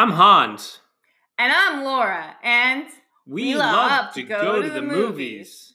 [0.00, 0.78] I'm Hans.
[1.36, 2.86] And I'm Laura, and
[3.26, 4.96] We, We love, love to to go, go to to the movies.
[4.96, 5.74] movies.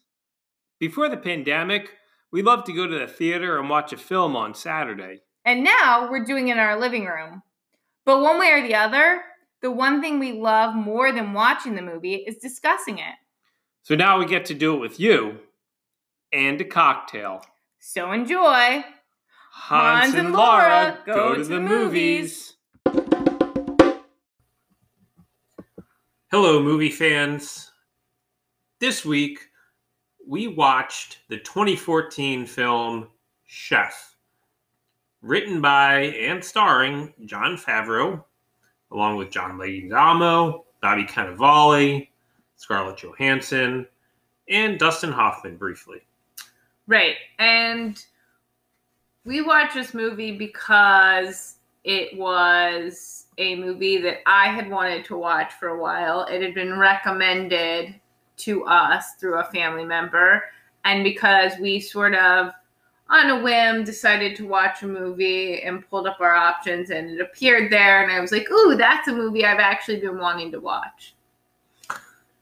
[0.80, 1.92] Before the pandemic,
[2.32, 5.20] we loved to go to the theater and watch a film on Saturday.
[5.46, 7.44] and now we're doing it in our living room.
[8.04, 9.22] But one way or the other,
[9.62, 13.14] the one thing we love more than watching the movie is discussing it.
[13.84, 15.38] So now we get to do it with you
[16.34, 17.46] and a cocktail.
[17.80, 18.86] So enjoy.
[19.52, 22.55] Hans, and Laura go, to, the movies.
[26.38, 27.72] Hello, movie fans.
[28.82, 29.40] This week,
[30.28, 33.08] we watched the 2014 film
[33.46, 34.18] Chef,
[35.22, 38.22] written by and starring Jon Favreau,
[38.92, 42.10] along with John Leguizamo, Bobby Cannavale,
[42.58, 43.88] Scarlett Johansson,
[44.50, 46.02] and Dustin Hoffman briefly.
[46.86, 47.16] Right.
[47.40, 48.04] And
[49.24, 55.54] we watched this movie because it was a movie that I had wanted to watch
[55.54, 56.26] for a while.
[56.26, 57.94] It had been recommended
[58.38, 60.44] to us through a family member.
[60.84, 62.52] And because we sort of,
[63.08, 67.22] on a whim, decided to watch a movie and pulled up our options, and it
[67.22, 68.02] appeared there.
[68.02, 71.14] And I was like, ooh, that's a movie I've actually been wanting to watch.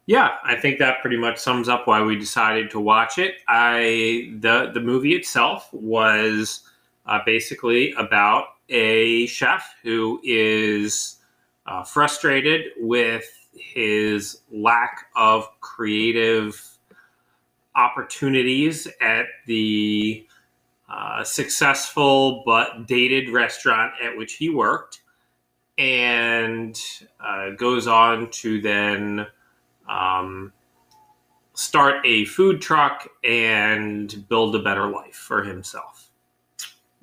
[0.06, 3.36] Yeah, I think that pretty much sums up why we decided to watch it.
[3.48, 6.64] I the the movie itself was
[7.06, 11.18] uh, basically about a chef who is
[11.66, 16.78] uh, frustrated with his lack of creative
[17.76, 20.26] opportunities at the
[20.90, 25.02] uh, successful but dated restaurant at which he worked,
[25.78, 26.80] and
[27.20, 29.26] uh, goes on to then
[29.90, 30.54] um,
[31.54, 36.12] start a food truck and build a better life for himself.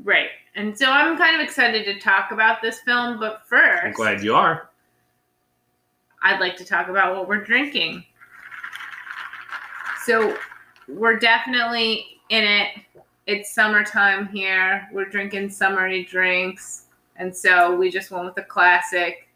[0.02, 0.30] Right.
[0.56, 3.84] And so I'm kind of excited to talk about this film, but first.
[3.84, 4.68] I'm glad you are.
[6.22, 8.04] I'd like to talk about what we're drinking.
[10.04, 10.36] So
[10.88, 12.68] we're definitely in it.
[13.26, 14.88] It's summertime here.
[14.92, 16.86] We're drinking summery drinks.
[17.16, 19.28] And so we just went with a classic,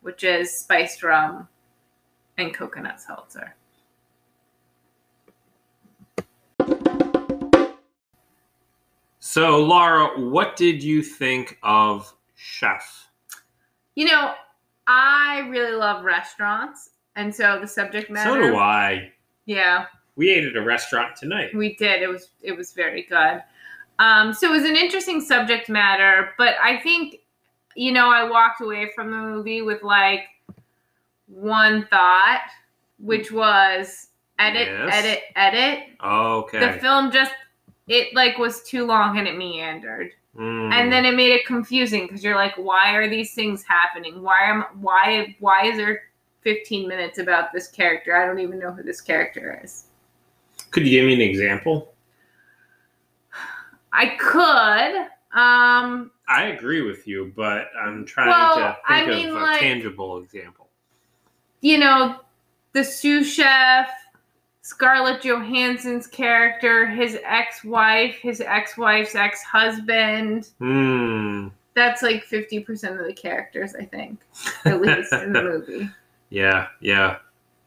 [0.00, 1.48] which is spiced rum
[2.38, 3.54] and coconut seltzer.
[9.26, 13.08] So, Laura, what did you think of Chef?
[13.96, 14.34] You know,
[14.86, 16.90] I really love restaurants.
[17.16, 18.30] And so the subject matter.
[18.30, 19.10] So do I.
[19.44, 19.86] Yeah.
[20.14, 21.52] We ate at a restaurant tonight.
[21.56, 22.02] We did.
[22.02, 23.42] It was it was very good.
[23.98, 27.16] Um, so it was an interesting subject matter, but I think,
[27.74, 30.20] you know, I walked away from the movie with like
[31.26, 32.42] one thought,
[33.00, 34.08] which was
[34.38, 34.94] edit, Yes.
[34.94, 35.84] edit, edit.
[36.04, 36.60] Okay.
[36.60, 37.32] The film just
[37.88, 40.12] it like was too long and it meandered.
[40.36, 40.72] Mm.
[40.72, 44.22] And then it made it confusing because you're like, why are these things happening?
[44.22, 46.02] Why am why why is there
[46.42, 48.16] 15 minutes about this character?
[48.16, 49.84] I don't even know who this character is.
[50.70, 51.94] could you give me an example?
[53.92, 55.06] I could.
[55.38, 59.44] Um, I agree with you, but I'm trying Well, to I think mean, of a
[59.44, 60.68] like- tangible example.
[61.60, 62.20] you know,
[62.72, 63.88] the sous chef,
[64.66, 70.48] Scarlett Johansson's character, his ex-wife, his ex-wife's ex-husband.
[70.58, 71.48] Hmm.
[71.74, 74.18] That's like 50% of the characters, I think,
[74.64, 75.88] at least in the movie.
[76.30, 77.18] Yeah, yeah,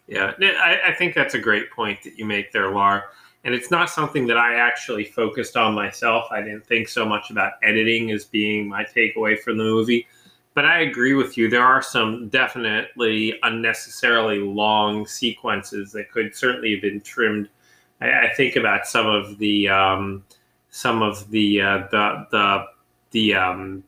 [0.10, 0.34] yeah.
[0.42, 3.06] I, I think that's a great point that you make there, Laura.
[3.46, 6.26] And it's not something that I actually focused on myself.
[6.32, 10.06] I didn't think so much about editing as being my takeaway from the movie.
[10.60, 11.50] But I agree with you.
[11.50, 17.48] There are some definitely unnecessarily long sequences that could certainly have been trimmed.
[18.02, 20.26] I, I think about some of the um,
[20.70, 22.66] some of the uh, the the
[23.12, 23.84] the um,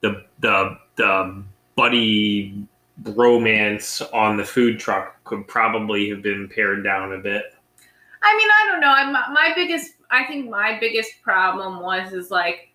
[0.00, 1.42] the the the
[1.74, 2.64] buddy
[3.02, 7.42] romance on the food truck could probably have been pared down a bit.
[8.22, 8.92] I mean, I don't know.
[8.92, 12.67] I'm, my biggest, I think my biggest problem was is like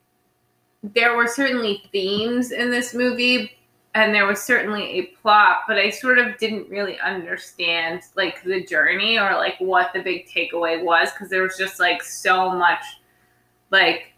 [0.83, 3.51] there were certainly themes in this movie,
[3.95, 8.65] and there was certainly a plot, but I sort of didn't really understand like the
[8.65, 12.83] journey or like what the big takeaway was because there was just like so much,
[13.71, 14.13] like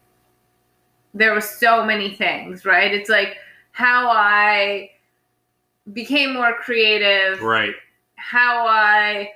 [1.14, 2.94] there was so many things, right?
[2.94, 3.38] It's like
[3.72, 4.92] how I
[5.94, 7.76] became more creative Right.
[8.16, 9.30] how I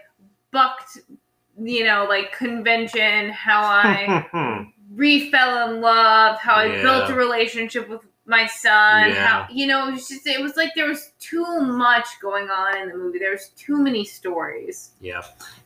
[0.52, 0.98] bucked,
[1.62, 4.26] you know, like convention, how I
[4.95, 6.81] re fell in love, how I Yeah.
[6.81, 9.25] built a relationship with my son, Yeah.
[9.25, 12.77] how you know, it was just it was like there was too much going on
[12.77, 13.19] in the movie.
[13.19, 14.91] There was too many stories.
[15.01, 15.24] Yeah,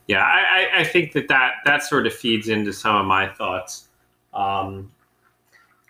[0.08, 0.24] yeah.
[0.24, 3.88] I, I, I think that, that that sort of feeds into some of my thoughts.
[4.32, 4.90] Um,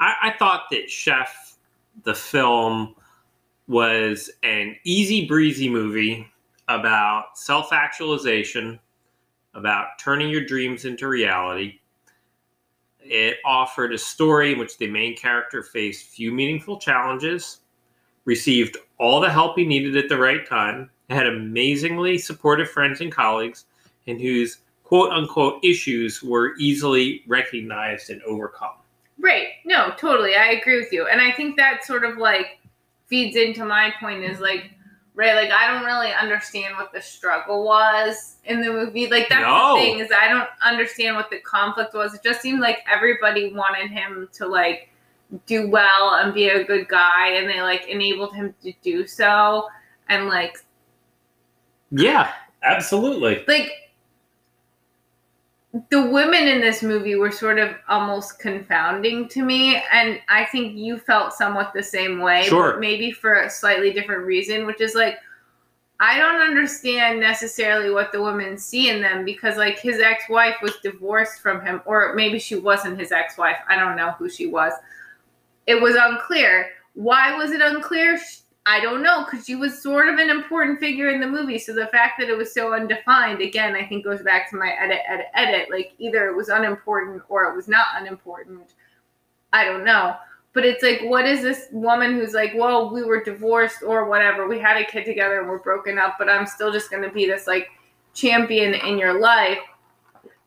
[0.01, 1.57] I, I thought that Chef,
[2.03, 2.95] the film,
[3.69, 6.29] was an easy breezy movie
[6.69, 8.79] about self actualization,
[9.55, 11.79] about turning your dreams into reality.
[13.05, 17.61] It offered a story in which the main character faced few meaningful challenges,
[18.25, 23.13] received all the help he needed at the right time, had amazingly supportive friends and
[23.13, 23.67] colleagues,
[24.07, 28.77] and whose quote unquote issues were easily recognized and overcome.
[29.19, 29.49] Right.
[29.65, 30.35] No, totally.
[30.35, 31.07] I agree with you.
[31.07, 32.59] And I think that sort of like
[33.07, 34.71] feeds into my point is like,
[35.15, 39.09] right, like I don't really understand what the struggle was in the movie.
[39.09, 39.75] Like that's No.
[39.77, 42.15] the thing is I don't understand what the conflict was.
[42.15, 44.91] It just seemed like everybody wanted him to like
[45.47, 49.69] do well and be a good guy and they like enabled him to do so.
[50.09, 50.59] And like
[51.91, 52.33] Yeah,
[52.63, 53.45] absolutely.
[53.47, 53.71] like
[55.91, 60.77] the women in this movie were sort of almost confounding to me and i think
[60.77, 62.73] you felt somewhat the same way Sure.
[62.73, 65.19] but maybe for a slightly different reason which is like
[65.99, 70.77] i don't understand necessarily what the women see in them because like his ex-wife was
[70.83, 74.73] divorced from him or maybe she wasn't his ex-wife i don't know who she was.
[75.67, 76.69] It was unclear.
[76.93, 78.19] Why was it unclear
[78.67, 81.59] I don't know because she was sort of an important figure in the movie.
[81.59, 84.71] So the fact that it was so undefined, again, I think goes back to my
[84.81, 85.71] edit, edit, edit.
[85.71, 88.75] Like either it was unimportant or it was not unimportant.
[89.53, 90.17] I don't know.
[90.55, 94.49] But it's like, what is this woman who's like, well, we were divorced or whatever.
[94.49, 97.11] We had a kid together and we're broken up, but I'm still just going to
[97.11, 97.69] be this like
[98.15, 99.59] champion in your life.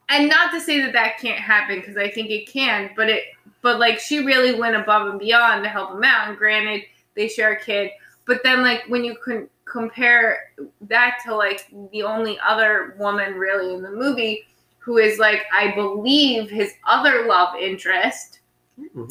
[0.09, 3.23] And not to say that that can't happen because I think it can, but it,
[3.61, 6.29] but like she really went above and beyond to help him out.
[6.29, 6.83] And granted,
[7.15, 7.91] they share a kid
[8.27, 10.51] but then like when you can compare
[10.81, 14.45] that to like the only other woman really in the movie
[14.79, 18.39] who is like i believe his other love interest
[18.79, 19.05] mm-hmm.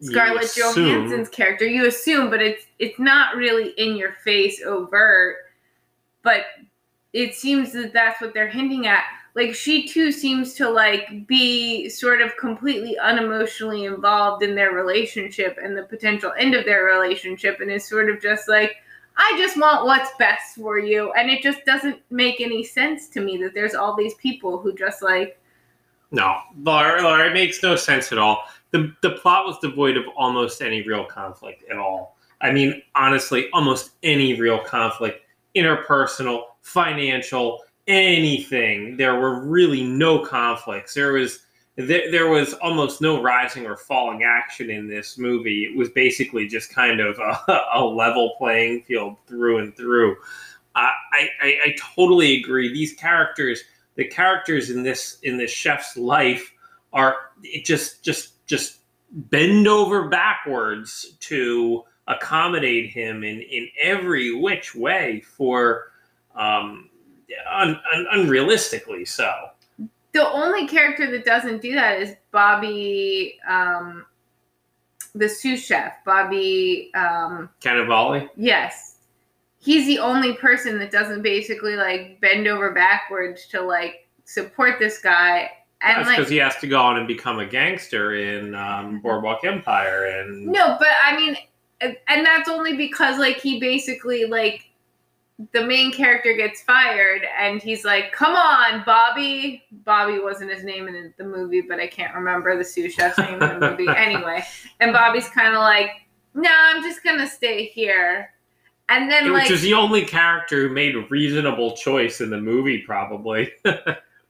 [0.00, 1.66] You scarlett johansson's character.
[1.66, 5.36] You assume but it's it's not really in your face overt.
[6.22, 6.46] But
[7.12, 9.04] it seems that that's what they're hinting at
[9.34, 15.58] like she too seems to like be sort of completely unemotionally involved in their relationship
[15.62, 18.76] and the potential end of their relationship and is sort of just like
[19.16, 23.20] i just want what's best for you and it just doesn't make any sense to
[23.20, 25.38] me that there's all these people who just like
[26.10, 28.44] No, Laura, Laura, it makes no sense at all.
[28.72, 32.16] The the plot was devoid of almost any real conflict at all.
[32.40, 35.24] I mean, honestly, almost any real conflict,
[35.54, 38.96] interpersonal, financial, anything.
[38.96, 40.94] There were really no conflicts.
[40.94, 41.40] There was
[41.76, 45.64] there, there was almost no rising or falling action in this movie.
[45.64, 50.16] It was basically just kind of a, a level playing field through and through.
[50.74, 52.72] I, I I totally agree.
[52.72, 53.64] These characters
[53.96, 56.52] the characters in this in this chef's life
[56.92, 58.78] are it just just just
[59.10, 65.92] bend over backwards to accommodate him in in every which way for
[66.34, 66.89] um
[67.52, 69.30] un, un, unrealistically so
[70.12, 74.04] the only character that doesn't do that is Bobby, um,
[75.14, 76.04] the sous chef.
[76.04, 78.96] Bobby, um, Cannavale yes,
[79.58, 84.98] he's the only person that doesn't basically like bend over backwards to like support this
[84.98, 85.50] guy.
[85.82, 89.00] And that's like, because he has to go on and become a gangster in um,
[89.00, 91.36] Boardwalk Empire and no, but I mean,
[91.80, 94.69] and that's only because like he basically like
[95.52, 100.88] the main character gets fired and he's like, "Come on, Bobby." Bobby wasn't his name
[100.88, 104.44] in the movie, but I can't remember the sous chef's name in the movie anyway.
[104.80, 105.90] And Bobby's kind of like,
[106.34, 108.32] "No, I'm just gonna stay here."
[108.88, 112.40] And then which like, is the only character who made a reasonable choice in the
[112.40, 113.48] movie probably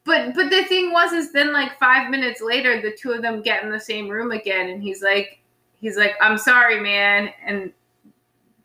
[0.04, 3.42] but but the thing was is then like five minutes later, the two of them
[3.42, 5.40] get in the same room again, and he's like,
[5.80, 7.72] he's like, "I'm sorry, man," and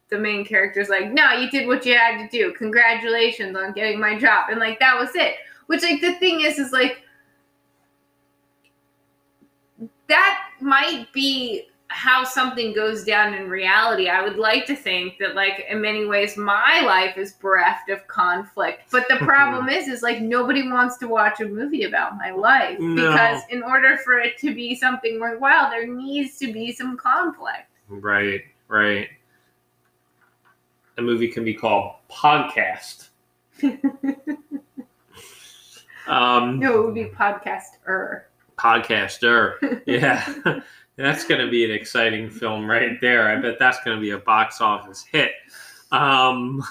[0.10, 2.54] the main character's like, "No, you did what you had to do.
[2.54, 5.36] Congratulations on getting my job." And like that was it.
[5.68, 7.02] Which like the thing is is like
[10.08, 14.10] that might be how something goes down in reality.
[14.10, 18.06] I would like to think that like in many ways my life is bereft of
[18.08, 18.84] conflict.
[18.92, 19.26] But the mm-hmm.
[19.26, 22.96] problem is is like nobody wants to watch a movie about my life No.
[23.12, 27.70] because in order for it to be something worthwhile there needs to be some conflict.
[27.88, 29.08] Right, right.
[30.96, 33.10] The movie can be called Podcast.
[36.08, 38.24] um, No, it would be podcaster.
[38.58, 39.82] Podcaster.
[39.86, 40.26] Yeah.
[40.96, 43.30] that's going to be an exciting film right there.
[43.30, 45.32] I bet that's going to be a box office hit.
[45.92, 46.64] Um,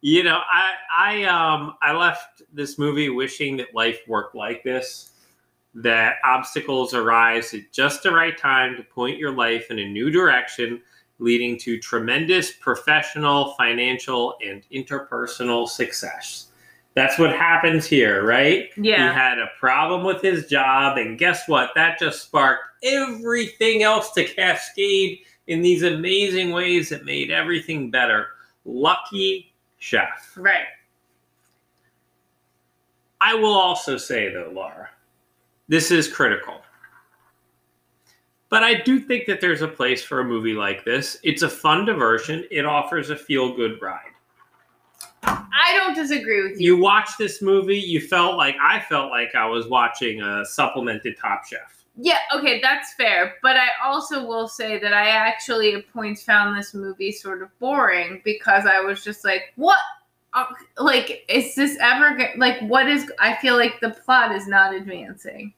[0.00, 5.12] you know, I I um I left this movie wishing that life worked like this.
[5.74, 10.10] That obstacles arise at just the right time to point your life in a new
[10.10, 10.82] direction,
[11.24, 16.48] leading to tremendous professional, financial, and interpersonal success.
[16.94, 18.68] That's what happens here, right?
[18.76, 19.08] Yeah.
[19.08, 21.70] He had a problem with his job, and guess what?
[21.74, 28.28] That just sparked everything else to cascade in these amazing ways that made everything better.
[28.64, 30.32] Lucky chef.
[30.36, 30.66] Right.
[33.20, 34.88] I will also say, though, Laura,
[35.66, 36.60] this is critical.
[38.48, 41.18] But I do think that there's a place for a movie like this.
[41.22, 44.10] It's a fun diversion, it offers a feel good ride.
[45.26, 46.76] I don't disagree with you.
[46.76, 51.16] You watched this movie, you felt like I felt like I was watching a supplemented
[51.18, 51.84] Top Chef.
[51.96, 53.36] Yeah, okay, that's fair.
[53.42, 57.56] But I also will say that I actually at points found this movie sort of
[57.60, 59.78] boring because I was just like, what?
[60.32, 60.46] Uh,
[60.78, 63.10] like, is this ever like what is?
[63.20, 65.54] I feel like the plot is not advancing.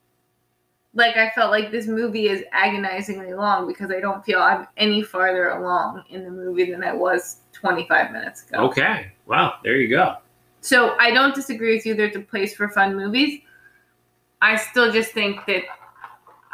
[0.97, 5.03] Like I felt like this movie is agonizingly long because I don't feel I'm any
[5.03, 8.61] farther along in the movie than I was 25 minutes ago.
[8.69, 9.57] Okay, Wow.
[9.63, 10.17] there you go.
[10.63, 11.95] So I don't disagree with you.
[11.95, 13.41] There's a place for fun movies.
[14.41, 15.65] I still just think that.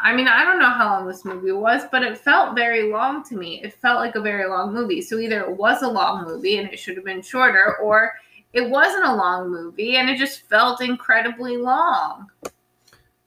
[0.04, 3.22] I mean, I don't know how long this movie was, but it felt very long
[3.26, 3.62] to me.
[3.62, 5.00] It felt like a very long movie.
[5.00, 8.11] So either it was a long movie and it should have been shorter, or
[8.52, 12.26] it wasn't a long movie and it just felt incredibly long.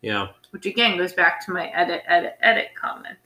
[0.02, 0.28] Yeah.
[0.56, 3.18] Which again goes back to my edit, edit, edit comment.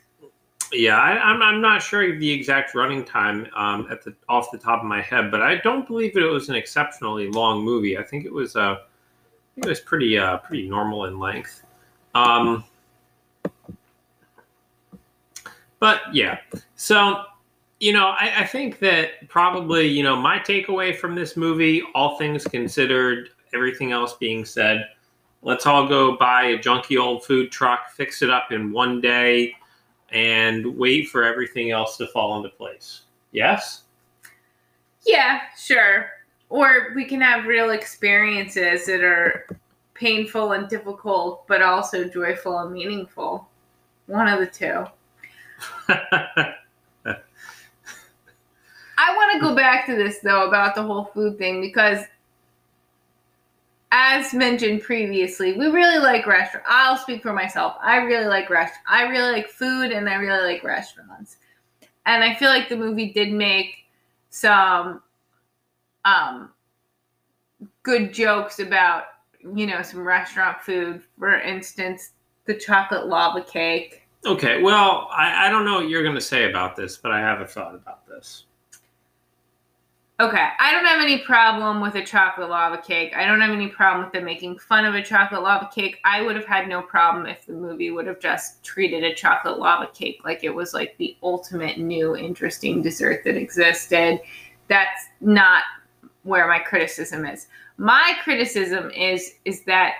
[0.74, 4.50] Yeah, I, I'm, I'm not sure of the exact running time um, at the off
[4.52, 8.00] the top of my head, but I don't believe it was an exceptionally long movie.
[8.00, 8.78] I think it was uh,
[9.58, 11.62] it was pretty uh, pretty normal in length.
[12.16, 12.64] Um,
[15.78, 16.40] but yeah,
[16.78, 17.26] so
[17.80, 22.18] you know, I, I think that probably you know my takeaway from this movie, all
[22.18, 24.90] things considered, everything else being said,
[25.41, 29.55] let's all go buy a junky old food truck, fix it up in one day
[30.12, 33.01] and wait for everything else to fall into place.
[33.31, 33.84] Yes?
[35.05, 36.10] Yeah, sure.
[36.50, 39.46] Or we can have real experiences that are
[39.93, 43.48] painful and difficult, but also joyful and meaningful.
[44.08, 44.86] One of the two.
[49.01, 52.00] I want to go back to this though about the whole food thing because
[53.91, 56.65] as mentioned previously, we really like restaurant.
[56.67, 57.75] I'll speak for myself.
[57.81, 58.75] I really like rest.
[58.88, 61.38] I really like food and I really like restaurants.
[62.05, 63.86] And I feel like the movie did make
[64.29, 65.01] some
[66.05, 66.51] um
[67.84, 69.05] good jokes about,
[69.55, 71.01] you know, some restaurant food.
[71.17, 72.12] For instance,
[72.46, 74.03] the chocolate lava cake.
[74.25, 77.19] okay, well, I, I don't know what you're going to say about this, but I
[77.19, 78.46] have a thought about this.
[80.22, 83.14] Okay, I don't have any problem with a chocolate lava cake.
[83.16, 85.98] I don't have any problem with them making fun of a chocolate lava cake.
[86.04, 89.60] I would have had no problem if the movie would have just treated a chocolate
[89.60, 94.20] lava cake like it was like the ultimate new interesting dessert that existed.
[94.68, 95.64] That's not
[96.24, 97.48] where my criticism is.
[97.78, 99.94] My criticism is is that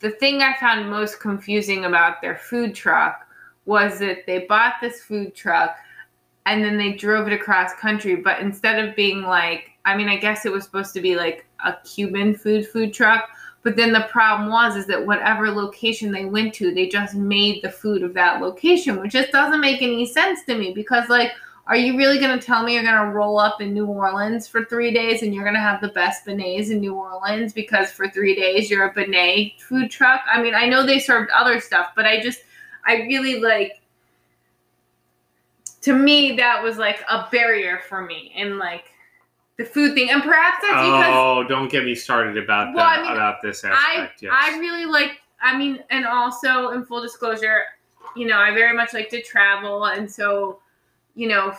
[0.00, 3.24] the thing I found most confusing about their food truck
[3.66, 5.76] was that they bought this food truck
[6.48, 8.16] and then they drove it across country.
[8.16, 11.46] But instead of being like i mean i guess it was supposed to be like
[11.64, 13.30] a cuban food food truck
[13.62, 17.62] but then the problem was is that whatever location they went to they just made
[17.62, 21.32] the food of that location which just doesn't make any sense to me because like
[21.66, 24.46] are you really going to tell me you're going to roll up in new orleans
[24.46, 27.90] for three days and you're going to have the best beignets in new orleans because
[27.90, 30.20] for three days you're a beignet food truck?
[30.30, 32.40] I mean i know they served other stuff but i just
[32.86, 33.80] i really like
[35.82, 38.92] to me that was like a barrier for me and like
[39.56, 43.00] the food thing and perhaps that's because Oh, don't get me started about Well, that
[43.00, 44.22] I mean, about this I aspect.
[44.22, 44.32] yes.
[44.34, 47.62] I really like I mean and also in full disclosure
[48.16, 50.60] you know I very much like to travel and so
[51.14, 51.54] you know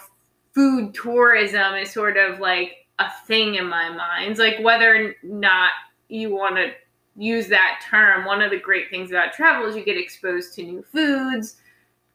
[0.53, 5.71] food tourism is sort of like a thing in my mind like whether or not
[6.09, 6.71] you want to
[7.15, 10.63] use that term one of the great things about travel is you get exposed to
[10.63, 11.57] new foods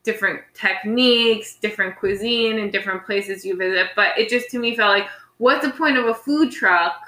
[0.05, 4.97] different techniques different cuisine and different places you visit but it just to me felt
[4.97, 5.09] like
[5.39, 7.01] what's the point of a food truck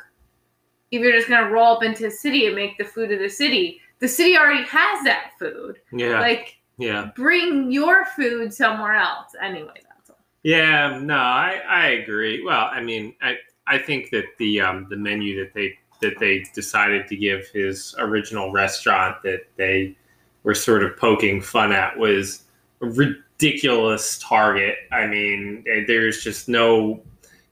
[0.91, 3.19] if you're just going to roll up into a city and make the food of
[3.19, 3.81] the city?
[3.99, 5.79] The city already has that food.
[5.93, 9.33] Yeah, like yeah, bring your food somewhere else.
[9.41, 10.19] Anyway that's all.
[10.43, 10.99] Yeah.
[11.03, 12.45] No, I, I agree.
[12.45, 13.37] Well, I mean, I
[13.67, 17.95] I think that the um the menu that they that they decided to give his
[17.99, 19.97] original restaurant that they
[20.43, 22.45] were sort of poking fun at was
[22.81, 24.77] ridiculous target.
[24.93, 27.03] I mean, there's just no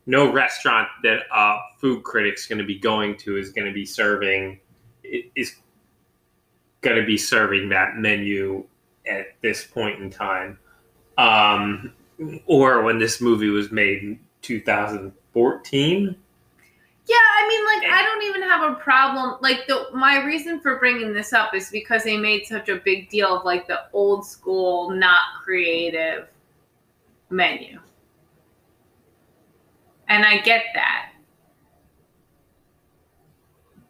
[0.06, 3.86] no restaurant that a food critic's going to be going to is going to be
[3.86, 4.60] serving
[5.02, 5.56] is
[6.82, 8.64] going to be serving that menu
[9.06, 10.58] at this point in time.
[11.16, 11.92] Um,
[12.46, 16.16] or when this movie was made in 2014.
[17.06, 17.94] Yeah, I mean, like, eh.
[17.94, 19.36] I don't even have a problem.
[19.42, 23.10] Like, the my reason for bringing this up is because they made such a big
[23.10, 26.28] deal of like the old school, not creative
[27.30, 27.78] menu,
[30.08, 31.10] and I get that.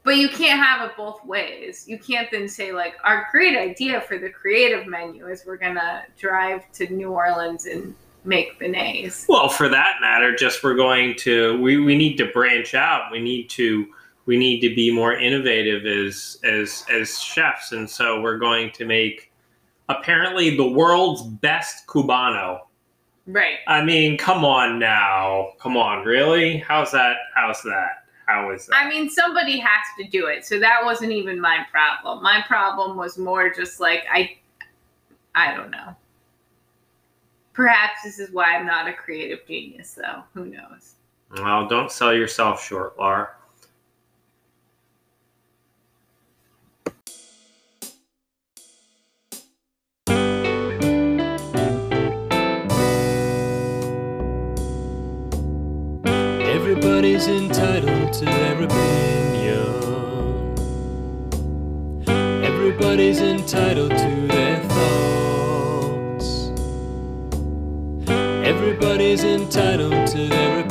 [0.02, 1.88] But you can't have it both ways.
[1.88, 6.04] You can't then say like, our great idea for the creative menu is we're gonna
[6.18, 7.94] drive to New Orleans and
[8.24, 9.26] make beignets.
[9.28, 13.10] Well, for that matter, just we're going to we, we need to branch out.
[13.12, 13.86] We need to
[14.26, 18.84] we need to be more innovative as as as chefs, and so we're going to
[18.84, 19.32] make
[19.88, 22.60] apparently the world's best cubano.
[23.26, 23.58] Right.
[23.66, 26.58] I mean, come on now, come on, really?
[26.58, 27.16] How's that?
[27.34, 28.04] How's that?
[28.26, 28.76] How is that?
[28.76, 32.22] I mean, somebody has to do it, so that wasn't even my problem.
[32.22, 34.36] My problem was more just like I,
[35.34, 35.94] I don't know.
[37.54, 40.24] Perhaps this is why I'm not a creative genius, though.
[40.34, 40.96] Who knows?
[41.36, 43.30] Well, don't sell yourself short, Laura.
[56.40, 58.84] Everybody's entitled to their opinion.
[62.44, 64.43] Everybody's entitled to their
[69.14, 70.63] Everybody's entitled to their.